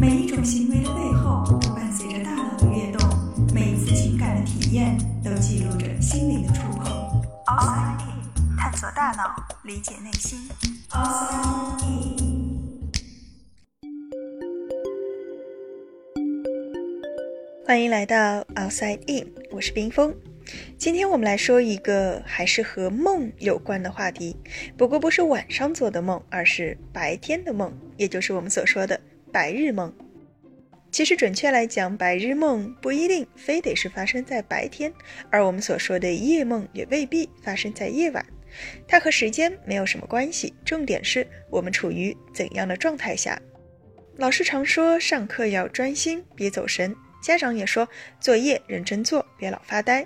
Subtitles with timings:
[0.00, 3.06] 每一种行为的背后都伴随着大脑的跃动，
[3.52, 6.86] 每一次情感的体验都记录着心灵的触碰。
[7.44, 10.48] Outside In，探索大脑，理解内心。
[10.88, 12.90] Outside In。
[17.66, 20.14] 欢迎来到 Outside In，我是冰峰。
[20.78, 24.34] 今天我们来说一个还是和梦有关的话题，
[24.78, 28.98] 不过不是晚上做的梦，而是白天的梦，也就是我们所说的。
[29.32, 29.92] 白日梦，
[30.90, 34.92] 其实准确来讲，白日梦不一定非得是发生在白天，
[35.30, 38.24] 而我们所说的夜梦也未必发生在夜晚。
[38.88, 43.40] 它和时间没有什么关系，重点是我们处于怎样的状态下。
[44.16, 46.92] 老师常说上课要专心，别走神；
[47.22, 50.04] 家长也说作业认真做，别老发呆。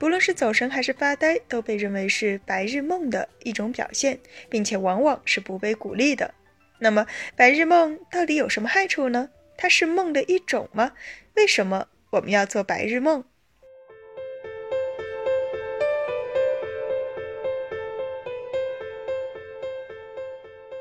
[0.00, 4.18] 不论是走神还是发呆，都被认为是白日梦的一种表现，
[4.48, 6.34] 并且往往是不被鼓励的。
[6.80, 7.06] 那么，
[7.36, 9.30] 白日梦到底有什么害处呢？
[9.56, 10.92] 它是梦的一种吗？
[11.34, 13.24] 为什么我们要做白日梦？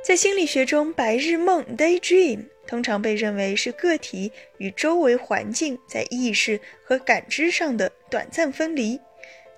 [0.04, 9.02] 在心理学中，白日梦 （daydream） 通常被认为是个体与周围环境在意识和感知上的短暂分离。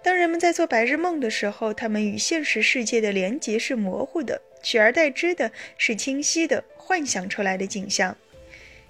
[0.01, 4.41] 当人们在做白日梦的时候，他们与现实世界的连结是模糊的。
[4.61, 8.15] 取而代之的是清晰的幻想出来的景象。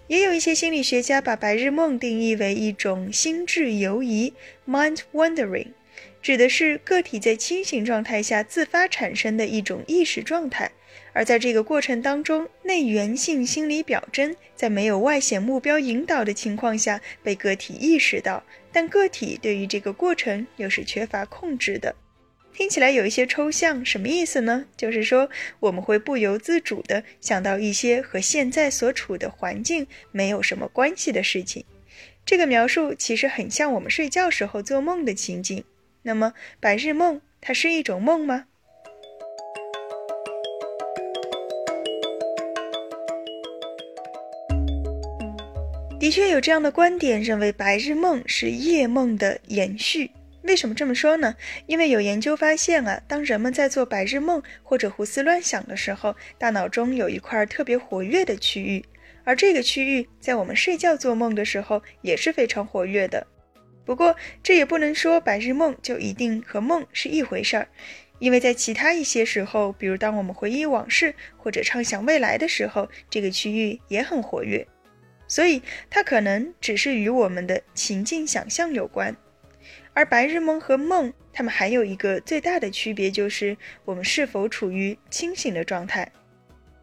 [0.08, 4.34] 也有一些心理学家把白日梦定义为一种心智游移
[4.68, 5.68] （mind wandering），
[6.22, 10.72] 指的是个体在清醒状态下自发产生的一种意识状态。
[11.14, 21.96] 而在这个过程当中，内源性心理表征在没有外显目标引导的情况下被个体意识到，但个体对于这个过程又是缺乏控制的。
[22.54, 24.66] 听起来有一些抽象，什么意思呢？
[24.76, 25.30] 就是说
[25.62, 31.64] 我们会不由自主地想到一些和现在所处的环境没有什么关系的事情。
[32.26, 35.64] 这个描述其实很像我们睡觉时候做梦的情景。
[36.04, 38.46] 那么，白日梦它是一种梦吗？
[46.00, 50.12] 的确有这样的观点，认为白日梦是夜梦的延续。
[50.44, 51.36] 为什么这么说呢？
[51.68, 58.84] 因为有研究发现啊，当人们在做白日梦或者胡思乱想的时候，大脑中有一块特别活跃的区域，
[59.24, 63.28] 而这个区域在我们睡觉做梦的时候也是非常活跃的。
[63.86, 67.68] 不过，这也不能说白日梦就一定和梦是一回事儿，
[68.20, 74.66] 因为在其他一些时候，比如当我们回忆往事或者畅想未来的时候，这个区域也很活跃，
[75.28, 79.16] 所以它可能只是与我们的情境想象有关。
[79.94, 86.12] 而白日梦和梦，它们还有一个最大的区别，就是我们是否处于清醒的状态。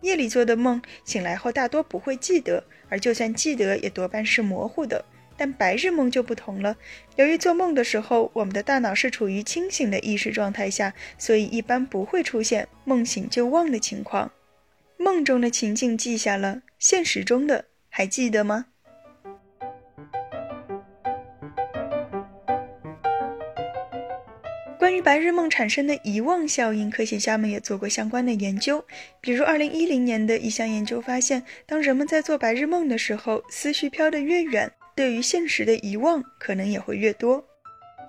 [0.02, 5.04] 夜里做的梦，醒来后大多不会记得，而就算记得，也多半是模糊的。
[5.38, 6.76] 但白日梦就不同了，
[7.16, 14.30] 由于做梦的时候，我们的大脑是处于清醒的意识状态下，所以一般不会出现梦醒就忘的情况。
[14.96, 18.66] 梦中的情境记下了，现实中的还记得吗？
[25.06, 28.84] 白日梦产生的遗忘效应，科学家们也做过相关的研究。
[29.20, 37.46] 比如，2010年的一项研究发现，当人们在做白日梦的时候，思绪飘得越远，对于现实的遗忘可能也会越多。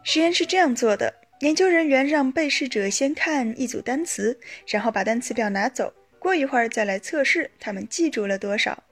[0.04, 8.84] 实验是这样做的：研究人员让被试者先看一组单词，然后把单词表拿走，过一会儿再来测试他们记住了多少。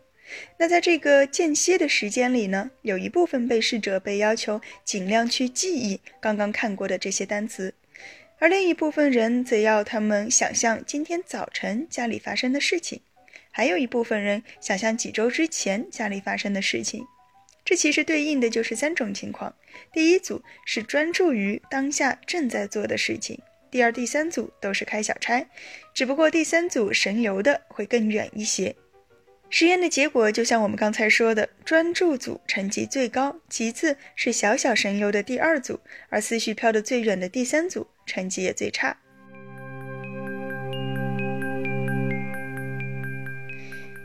[0.60, 7.74] 那在这个间歇的时间里呢，有一部分被试者被要求尽量去记忆刚刚看过的这些单词，
[8.38, 13.02] 而另一部分人则要他们想象今天早晨家里发生的事情，
[13.50, 17.06] 还有一部分人想象几周之前家里发生的事情。
[17.64, 19.56] 这其实对应的就是三种情况：
[19.92, 23.38] 第一组是专注于当下正在做的事情；
[23.72, 25.48] 第二、第三组都是开小差，
[25.94, 28.76] 只不过第三组神游的会更远一些。
[29.50, 35.80] 实验的结果就像我们刚才说的，专注组成绩最高，其次是小小神游的第二组，
[36.10, 38.98] 而思绪飘得最远的第三组成绩也最差。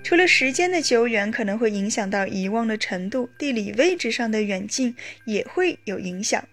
[0.03, 6.49] 除了时间的久远可能会影响到遗忘的程度，地理位置上的远近也会有影响。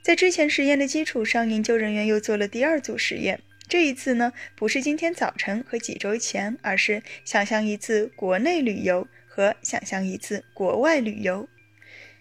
[0.00, 3.40] 在之前实验的基础上，研究人员又做了第二组实验。
[3.68, 11.46] 这一次呢，不是今天早晨和几周前，而是想象一次国内旅游和想象一次国外旅游。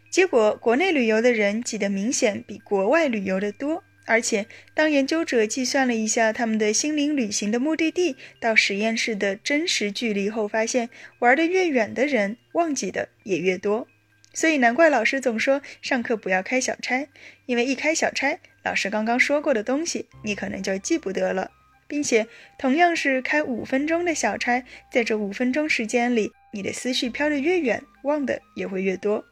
[0.09, 10.89] 结果，国内旅游的人记得明显比国外旅游的多，而且，当研究者计算了一下他们的心灵旅行的目的地到实验室的真实距离后，发现
[11.19, 13.86] 玩得越远的人忘记的也越多。
[14.33, 17.09] 所以难怪老师总说上课不要开小差，
[17.48, 21.51] 因为一开小差，老师刚刚说过的东西你可能就记不得了，
[21.86, 22.27] 并且
[22.57, 29.25] 同样是开五分钟的小差，在这五分钟时间里，你的思绪飘得越远，忘的也会越多。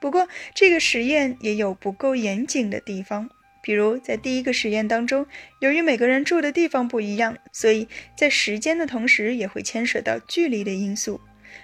[0.00, 3.28] 不过这个实验也有不够严谨的地方。
[3.64, 5.26] 比如，在第一个实验当中，
[5.58, 11.18] 由于每个人住的地方不一样，所以在时间的同时也会牵扯到距离的因素；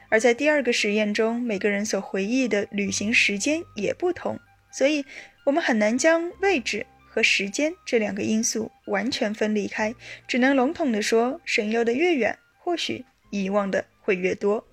[0.08, 4.40] 而在第二个实验中，每个人所回忆的旅行时间也不同，
[4.72, 5.04] 所以
[5.44, 9.94] 我们很难将位置和时间这两个因素完全分离开，
[10.26, 14.66] 只能笼统地说，神游的越远，或许遗忘的会越多。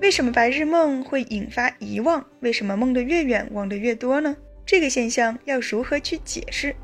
[0.00, 2.26] 为什么白日梦会引发遗忘？
[2.40, 4.34] 为什么梦得越远，忘得越多呢？
[4.64, 6.74] 这个现象要如何去解释？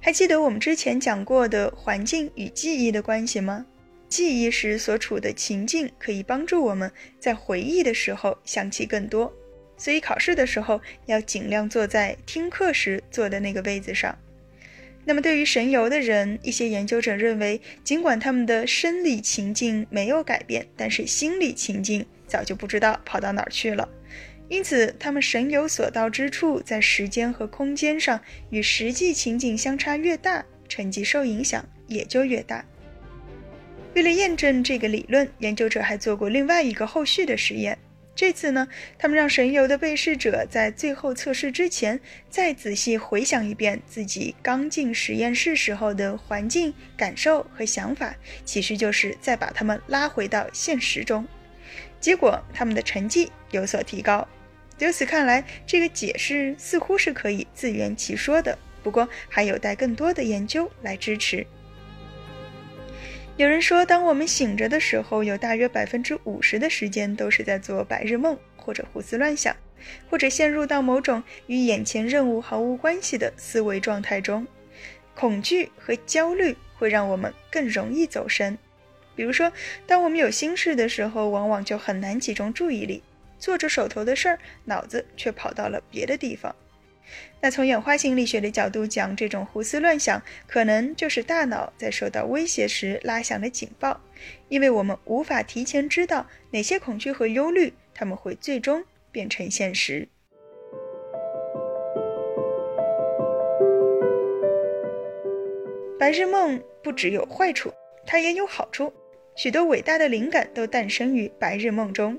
[0.00, 3.66] 还记得我们之前讲过的环境与记忆的关系吗？
[4.08, 6.88] 记忆时所处的情境可以帮助我们
[7.18, 9.32] 在回忆的时候想起更多，
[9.76, 14.16] 所以考试的时候要尽量坐在听课时坐的那个位子上。
[15.04, 23.88] 那么，对于神游的人，一些研究者认为，尽管他们的生理情境没有改变，但是心理情境早就不知道跑到哪儿去了。
[24.48, 28.20] 因此，他们神游所到之处，在时间和空间上
[28.50, 32.64] 与实际情景相差越大，成绩受影响也就越大。
[33.94, 37.76] 为了验证这个理论，研究者还做过另外一个后续的实验。
[38.14, 38.68] 这次呢，
[38.98, 42.00] 他们让神游的被试者在最后测试之前，
[42.30, 48.14] 再仔细回想一遍自己刚进实验室时候的环境感受和想法，
[48.44, 51.26] 其实就是再把他们拉回到现实中。
[52.06, 54.24] 结果，他们的成绩有所提高。
[54.78, 61.44] 由此看来，这个解释似乎是可以自圆其说的，不过还有待更多的研究来支持。
[63.36, 69.56] 有人说，当我们醒着的时候，有大约百分之五十的时间都是在做白日梦，或者胡思乱想，
[70.08, 74.46] 或者陷入到某种与眼前任务毫无关系的思维状态中。
[75.16, 78.56] 恐惧和焦虑会让我们更容易走神。
[79.16, 79.50] 比如说，
[79.86, 83.02] 当我们有心事的时候，往往就很难集中注意力，
[83.38, 86.54] 做着手头的事儿，脑子却跑到了别的地方。
[87.40, 94.00] 那从演化心理学的角度讲，这种胡思乱想可能就是大脑在受到威胁时拉响的警报，
[94.48, 100.08] 因为我们无法提前知道哪些恐惧和忧虑，他们会最终变成现实。
[105.98, 107.72] 白日梦不只有坏处，
[108.04, 108.92] 它也有好处，
[109.36, 112.18] 许多伟大的灵感都诞生于白日梦中。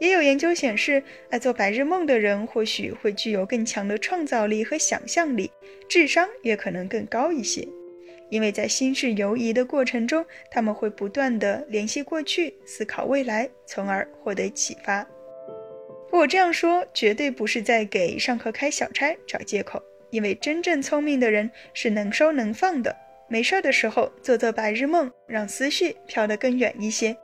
[0.00, 5.50] 也有研究显示，爱做白日梦的人或许会具有更强的创造力和想象力，
[5.88, 7.66] 智商也可能更高一些。
[8.30, 15.04] 因为在心事游移的过程中，他们会不断地联系过去，思考未来，从而获得启发。
[16.12, 22.94] 我这样说绝对不是在给上课开小差找借口，因为真正聪明的人是能收能放的。
[23.28, 27.16] 没事的时候做做白日梦，让思绪飘得更远一些。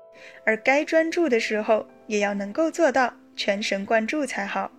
[0.44, 4.70] 而该专注的时候，也要能够做到全神贯注才好。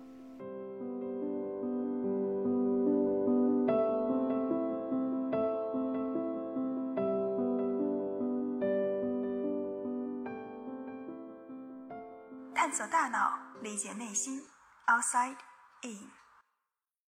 [12.54, 14.40] 探索大脑，理解内心
[14.86, 15.36] ，Outside
[15.82, 16.25] In。